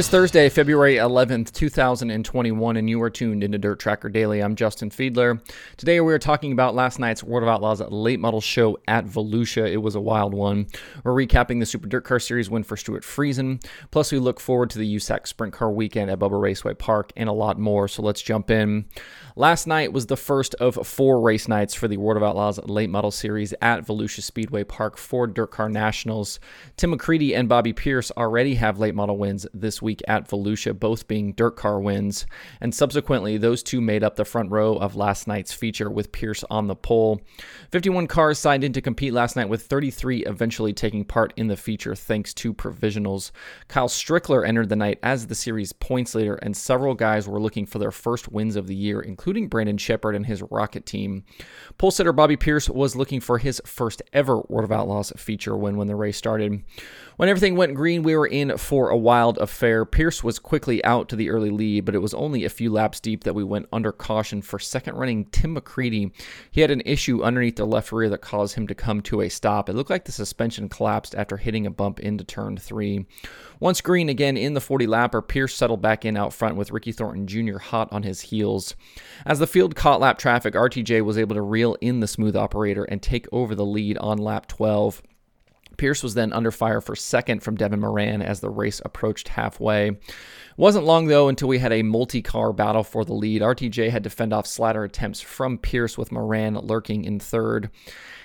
[0.00, 4.40] Is Thursday, February 11th, 2021, and you are tuned into Dirt Tracker Daily.
[4.40, 5.42] I'm Justin Fiedler.
[5.76, 9.70] Today we are talking about last night's World of Outlaws late model show at Volusia.
[9.70, 10.68] It was a wild one.
[11.04, 13.62] We're recapping the Super Dirt Car Series win for Stewart Friesen.
[13.90, 17.28] Plus, we look forward to the USAC Sprint Car weekend at Bubba Raceway Park and
[17.28, 17.86] a lot more.
[17.86, 18.86] So let's jump in.
[19.40, 22.90] Last night was the first of four race nights for the World of Outlaws late
[22.90, 26.40] model series at Volusia Speedway Park for Dirt Car Nationals.
[26.76, 31.08] Tim McCreadie and Bobby Pierce already have late model wins this week at Volusia, both
[31.08, 32.26] being dirt car wins.
[32.60, 36.44] And subsequently, those two made up the front row of last night's feature with Pierce
[36.50, 37.22] on the pole.
[37.70, 41.56] 51 cars signed in to compete last night, with 33 eventually taking part in the
[41.56, 43.30] feature thanks to provisionals.
[43.68, 47.64] Kyle Strickler entered the night as the series points leader, and several guys were looking
[47.64, 51.24] for their first wins of the year, including Brandon Sheppard and his Rocket team.
[51.78, 55.76] Pole sitter Bobby Pierce was looking for his first ever World of Outlaws feature win
[55.76, 56.62] when the race started.
[57.16, 59.84] When everything went green, we were in for a wild affair.
[59.84, 62.98] Pierce was quickly out to the early lead, but it was only a few laps
[62.98, 66.12] deep that we went under caution for second running Tim McCreadie.
[66.50, 69.28] He had an issue underneath the left rear that caused him to come to a
[69.28, 69.68] stop.
[69.68, 73.06] It looked like the suspension collapsed after hitting a bump into turn three.
[73.60, 76.92] Once green again in the 40 lapper, Pierce settled back in out front with Ricky
[76.92, 77.58] Thornton Jr.
[77.58, 78.74] hot on his heels.
[79.26, 82.84] As the field caught lap traffic, RTJ was able to reel in the smooth operator
[82.84, 85.02] and take over the lead on lap 12.
[85.76, 89.98] Pierce was then under fire for second from Devin Moran as the race approached halfway.
[90.58, 93.40] Wasn't long though until we had a multi-car battle for the lead.
[93.40, 97.70] RTJ had to fend off slider attempts from Pierce with Moran lurking in third.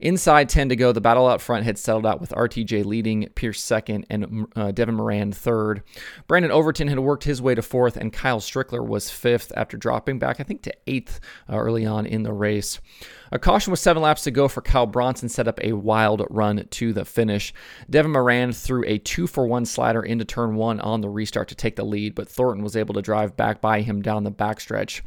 [0.00, 3.62] Inside 10 to go, the battle out front had settled out with RTJ leading, Pierce
[3.62, 5.82] second, and uh, Devin Moran third.
[6.26, 10.18] Brandon Overton had worked his way to fourth, and Kyle Strickler was fifth after dropping
[10.18, 12.80] back, I think, to eighth uh, early on in the race.
[13.32, 16.66] A caution with seven laps to go for Kyle Bronson set up a wild run
[16.70, 17.52] to the finish.
[17.90, 21.54] Devin Moran threw a two for one slider into turn one on the restart to
[21.56, 25.00] take the lead, but Thornton was able to drive back by him down the backstretch.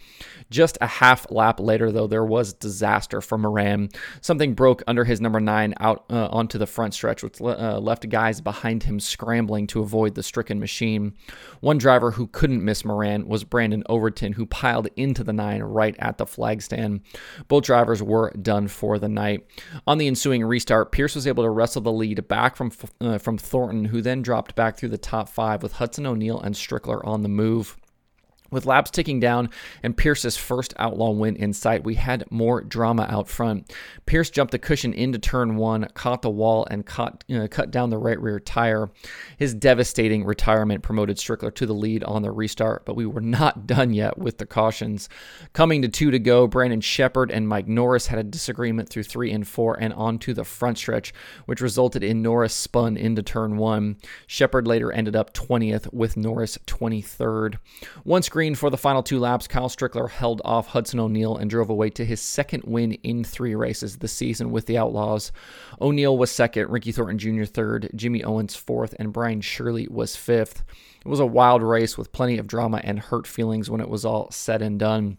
[0.49, 3.89] Just a half lap later, though, there was disaster for Moran.
[4.19, 8.09] Something broke under his number nine out uh, onto the front stretch, which uh, left
[8.09, 11.13] guys behind him scrambling to avoid the stricken machine.
[11.61, 15.95] One driver who couldn't miss Moran was Brandon Overton, who piled into the nine right
[15.99, 17.01] at the flag stand.
[17.47, 19.45] Both drivers were done for the night.
[19.87, 23.37] On the ensuing restart, Pierce was able to wrestle the lead back from uh, from
[23.37, 27.21] Thornton, who then dropped back through the top five with Hudson O'Neal and Strickler on
[27.21, 27.77] the move.
[28.51, 29.49] With laps ticking down
[29.83, 33.71] and Pierce's first outlaw win in sight, we had more drama out front.
[34.05, 37.71] Pierce jumped the cushion into turn one, caught the wall, and caught, you know, cut
[37.71, 38.89] down the right rear tire.
[39.37, 43.67] His devastating retirement promoted Strickler to the lead on the restart, but we were not
[43.67, 45.09] done yet with the cautions.
[45.53, 49.31] Coming to two to go, Brandon Sheppard and Mike Norris had a disagreement through three
[49.31, 51.13] and four and onto the front stretch,
[51.45, 53.97] which resulted in Norris spun into turn one.
[54.27, 57.57] Sheppard later ended up 20th with Norris 23rd.
[58.03, 61.69] Once green for the final two laps, Kyle Strickler held off Hudson O'Neal and drove
[61.69, 65.33] away to his second win in three races this season with the Outlaws.
[65.81, 67.43] O'Neal was second, Ricky Thornton Jr.
[67.43, 70.63] third, Jimmy Owens fourth, and Brian Shirley was fifth.
[71.05, 74.05] It was a wild race with plenty of drama and hurt feelings when it was
[74.05, 75.17] all said and done.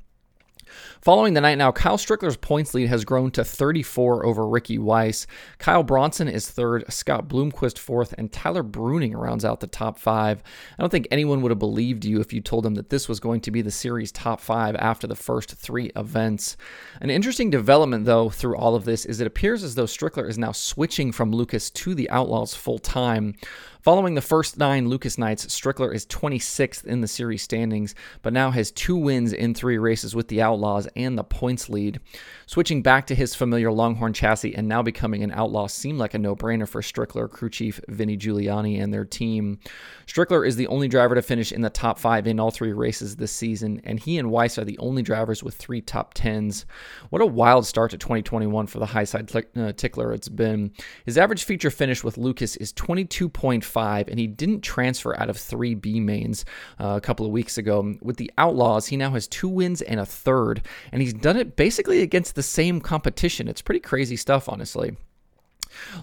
[1.00, 5.26] Following the night now, Kyle Strickler's points lead has grown to 34 over Ricky Weiss.
[5.58, 10.42] Kyle Bronson is third, Scott Bloomquist fourth, and Tyler Bruening rounds out the top five.
[10.78, 13.20] I don't think anyone would have believed you if you told them that this was
[13.20, 16.56] going to be the series top five after the first three events.
[17.00, 20.38] An interesting development, though, through all of this is it appears as though Strickler is
[20.38, 23.34] now switching from Lucas to the Outlaws full time.
[23.82, 28.50] Following the first nine Lucas nights, Strickler is 26th in the series standings, but now
[28.50, 31.98] has two wins in three races with the Outlaws and the points lead.
[32.44, 36.18] Switching back to his familiar Longhorn chassis and now becoming an Outlaw seemed like a
[36.18, 39.58] no brainer for Strickler, crew chief Vinnie Giuliani, and their team.
[40.06, 43.16] Strickler is the only driver to finish in the top five in all three races
[43.16, 46.66] this season, and he and Weiss are the only drivers with three top tens.
[47.09, 50.72] What a wild start to 2021 for the high side uh, tickler it's been.
[51.06, 55.37] His average feature finish with Lucas is 22.5 five, and he didn't transfer out of
[55.37, 56.45] three B mains
[56.78, 57.95] uh, a couple of weeks ago.
[58.03, 60.63] With the Outlaws, he now has two wins and a third,
[60.93, 63.49] and he's done it basically against the same competition.
[63.49, 64.97] It's pretty crazy stuff, honestly.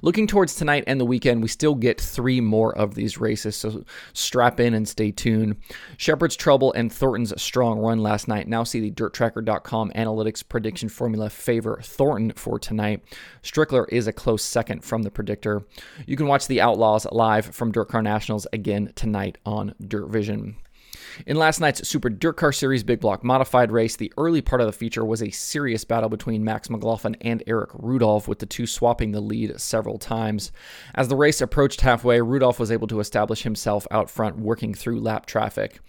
[0.02, 3.84] Looking towards tonight and the weekend, we still get three more of these races, so
[4.14, 5.58] strap in and stay tuned.
[5.98, 11.30] Sheppard's trouble and Thornton's strong run last night now see the DirtTracker.com analytics prediction formula
[11.30, 13.04] favor Thornton for tonight.
[13.44, 15.64] Strickler is a close second from the predictor.
[16.06, 20.58] You can watch the Outlaws live from Dirt Car Nationals again tonight on Dirt Vision.
[21.26, 24.68] In last night's Super Dirt Car Series Big Block Modified race, the early part of
[24.68, 28.68] the feature was a serious battle between Max McLaughlin and Eric Rudolph, with the two
[28.68, 30.52] swapping the lead several times.
[30.94, 35.00] As the race approached halfway, Rudolph was able to establish himself out front, working through
[35.00, 35.80] lap traffic.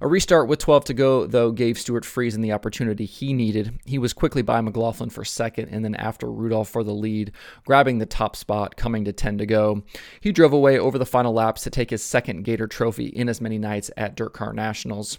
[0.00, 3.80] A restart with 12 to go, though, gave Stewart Friesen the opportunity he needed.
[3.86, 7.32] He was quickly by McLaughlin for second, and then after Rudolph for the lead,
[7.64, 9.82] grabbing the top spot, coming to 10 to go.
[10.20, 13.40] He drove away over the final laps to take his second Gator Trophy in as
[13.40, 15.18] many nights at Dirt Car Nationals.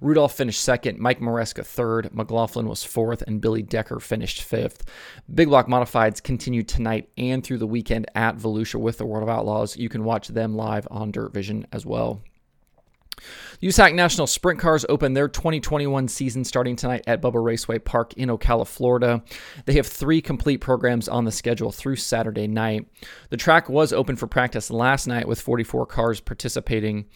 [0.00, 4.84] Rudolph finished second, Mike Maresca third, McLaughlin was fourth, and Billy Decker finished fifth.
[5.32, 9.28] Big Block Modifieds continue tonight and through the weekend at Volusia with the World of
[9.28, 9.76] Outlaws.
[9.76, 12.22] You can watch them live on Dirt Vision as well.
[13.62, 18.28] USAC National Sprint Cars open their 2021 season starting tonight at Bubba Raceway Park in
[18.28, 19.22] Ocala, Florida.
[19.64, 22.86] They have three complete programs on the schedule through Saturday night.
[23.30, 27.06] The track was open for practice last night with 44 cars participating.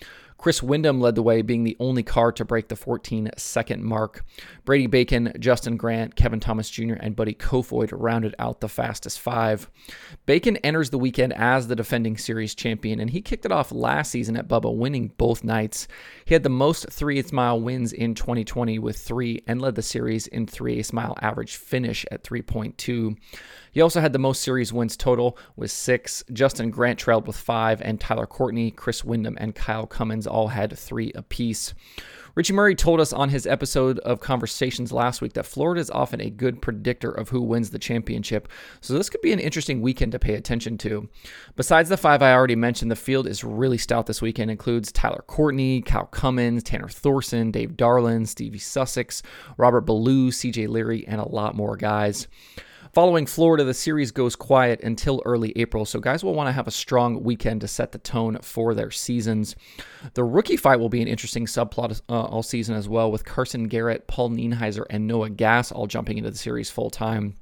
[0.41, 4.25] Chris Windom led the way, being the only car to break the 14 second mark.
[4.65, 9.71] Brady Bacon, Justin Grant, Kevin Thomas Jr., and Buddy Kofoid rounded out the fastest five.
[10.25, 14.13] Bacon enters the weekend as the defending series champion, and he kicked it off last
[14.13, 15.87] season at Bubba, winning both nights.
[16.25, 19.83] He had the most 3 8 mile wins in 2020 with three and led the
[19.83, 23.15] series in 3 8 mile average finish at 3.2.
[23.73, 26.25] He also had the most series wins total with six.
[26.33, 30.79] Justin Grant trailed with five, and Tyler Courtney, Chris Windom, and Kyle Cummins all had
[30.79, 31.75] three apiece.
[32.37, 36.21] Richie Murray told us on his episode of Conversations last week that Florida is often
[36.21, 38.49] a good predictor of who wins the championship,
[38.81, 41.09] so this could be an interesting weekend to pay attention to.
[41.57, 44.51] Besides the five I already mentioned, the field is really stout this weekend.
[44.51, 49.23] Includes Tyler Courtney, Cal Cummins, Tanner Thorson, Dave Darland, Stevie Sussex,
[49.57, 52.29] Robert Ballou, CJ Leary, and a lot more guys.
[52.93, 56.67] Following Florida, the series goes quiet until early April, so guys will want to have
[56.67, 59.55] a strong weekend to set the tone for their seasons.
[60.15, 63.69] The rookie fight will be an interesting subplot uh, all season as well, with Carson
[63.69, 67.37] Garrett, Paul Nienhiser, and Noah Gass all jumping into the series full time.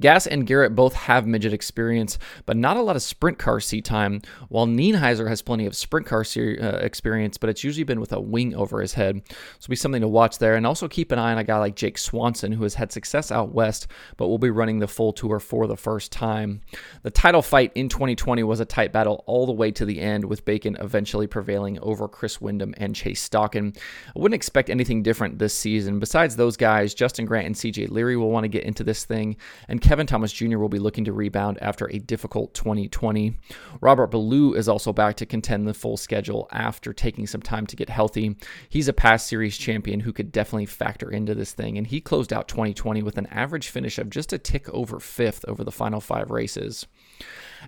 [0.00, 3.84] Gass and Garrett both have midget experience, but not a lot of sprint car seat
[3.84, 8.00] time, while Nienhiser has plenty of sprint car ser- uh, experience, but it's usually been
[8.00, 9.22] with a wing over his head.
[9.58, 10.54] So be something to watch there.
[10.54, 13.30] And also keep an eye on a guy like Jake Swanson, who has had success
[13.30, 16.60] out west, but will be running the full tour for the first time.
[17.02, 20.24] The title fight in 2020 was a tight battle all the way to the end,
[20.24, 23.76] with Bacon eventually prevailing over Chris Windom and Chase Stockon.
[24.08, 25.98] I wouldn't expect anything different this season.
[25.98, 29.36] Besides those guys, Justin Grant and CJ Leary will want to get into this thing
[29.68, 30.58] and Kevin Thomas Jr.
[30.58, 33.36] will be looking to rebound after a difficult 2020.
[33.80, 37.76] Robert Ballou is also back to contend the full schedule after taking some time to
[37.76, 38.36] get healthy.
[38.68, 42.32] He's a past series champion who could definitely factor into this thing, and he closed
[42.32, 46.00] out 2020 with an average finish of just a tick over fifth over the final
[46.00, 46.86] five races.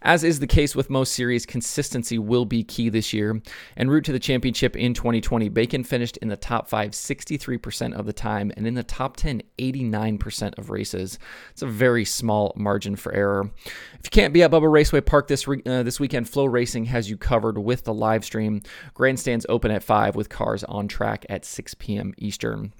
[0.02, 3.42] As is the case with most series, consistency will be key this year.
[3.76, 8.06] En route to the championship in 2020, Bacon finished in the top 5 63% of
[8.06, 11.18] the time and in the top 10 89% of races.
[11.50, 13.50] It's a very small margin for error.
[13.98, 17.10] If you can't be at Bubba Raceway Park this re- uh, this weekend, FloRacing has
[17.10, 18.62] you covered with the live stream.
[18.94, 22.14] Grandstands open at 5 with cars on track at 6 p.m.
[22.16, 22.72] Eastern.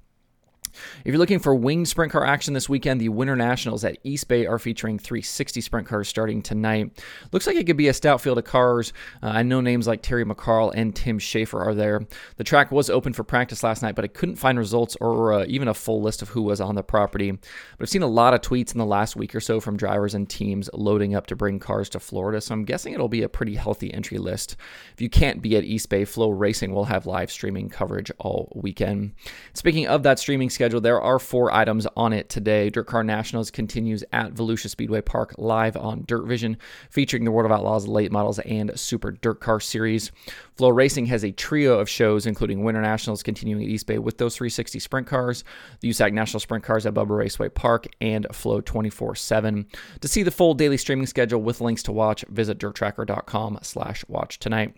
[1.05, 4.28] If you're looking for winged sprint car action this weekend, the Winter Nationals at East
[4.28, 7.02] Bay are featuring 360 sprint cars starting tonight.
[7.32, 8.93] Looks like it could be a stout field of cars.
[9.22, 12.06] Uh, I know names like Terry McCarl and Tim Shaffer are there.
[12.37, 15.45] The track was open for practice last night, but I couldn't find results or uh,
[15.49, 17.30] even a full list of who was on the property.
[17.30, 17.40] But
[17.80, 20.28] I've seen a lot of tweets in the last week or so from drivers and
[20.28, 23.54] teams loading up to bring cars to Florida, so I'm guessing it'll be a pretty
[23.54, 24.56] healthy entry list.
[24.92, 29.12] If you can't be at East Bay, FloRacing will have live streaming coverage all weekend.
[29.54, 32.69] Speaking of that streaming schedule, there are four items on it today.
[32.69, 36.59] Dirt Car Nationals continues at Volusia Speedway Park live on Dirt Vision,
[36.90, 40.12] featuring the World of Outlaws late models and Super Dirt Car Series.
[40.59, 44.37] FloRacing has a trio of shows, including Winter Nationals continuing at East Bay with those
[44.37, 45.45] 360 sprint cars,
[45.81, 49.67] the USAC National Sprint Cars at Bubba Raceway Park, and Flow 24 7.
[50.02, 54.38] To see the full daily streaming schedule with links to watch, visit dirttracker.com slash watch
[54.38, 54.76] tonight.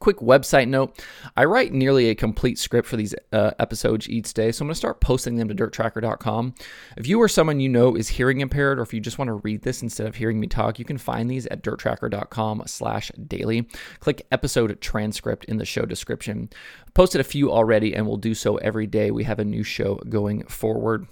[0.00, 1.02] Quick website note
[1.36, 4.74] I write nearly a complete script for these uh, episodes each day, so I'm going
[4.74, 6.54] to start posting them to dirttracker.com.
[6.96, 9.34] If you or someone you know is hearing impaired, or if you just want to
[9.34, 13.68] read this instead of hearing me talk, you can find these at dirttracker.com slash daily.
[14.00, 16.48] Click episode transcript in the show description.
[16.86, 19.10] I've posted a few already and will do so every day.
[19.10, 21.06] We have a new show going forward.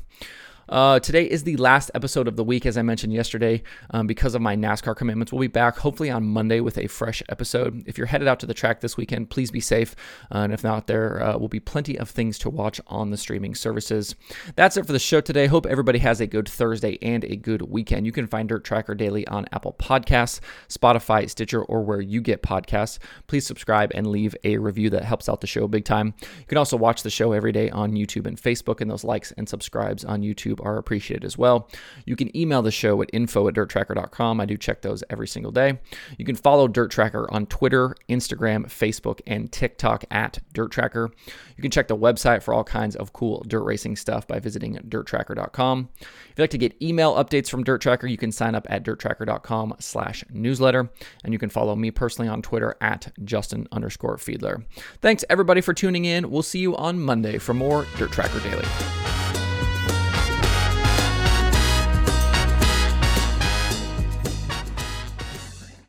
[0.72, 4.34] Uh, today is the last episode of the week, as I mentioned yesterday, um, because
[4.34, 5.30] of my NASCAR commitments.
[5.30, 7.82] We'll be back hopefully on Monday with a fresh episode.
[7.86, 9.94] If you're headed out to the track this weekend, please be safe.
[10.34, 13.18] Uh, and if not, there uh, will be plenty of things to watch on the
[13.18, 14.14] streaming services.
[14.56, 15.46] That's it for the show today.
[15.46, 18.06] Hope everybody has a good Thursday and a good weekend.
[18.06, 22.42] You can find Dirt Tracker Daily on Apple Podcasts, Spotify, Stitcher, or where you get
[22.42, 22.98] podcasts.
[23.26, 26.14] Please subscribe and leave a review that helps out the show big time.
[26.22, 29.32] You can also watch the show every day on YouTube and Facebook, and those likes
[29.32, 31.68] and subscribes on YouTube are appreciated as well.
[32.06, 34.40] You can email the show at info at dirttracker.com.
[34.40, 35.78] I do check those every single day.
[36.18, 41.10] You can follow Dirt Tracker on Twitter, Instagram, Facebook, and TikTok at Dirt Tracker.
[41.56, 44.76] You can check the website for all kinds of cool dirt racing stuff by visiting
[44.76, 45.88] dirttracker.com.
[46.00, 48.84] If you'd like to get email updates from Dirt Tracker, you can sign up at
[48.84, 50.90] dirttracker.com slash newsletter.
[51.24, 54.64] And you can follow me personally on Twitter at Justin underscore Fiedler.
[55.00, 56.30] Thanks everybody for tuning in.
[56.30, 59.21] We'll see you on Monday for more Dirt Tracker Daily.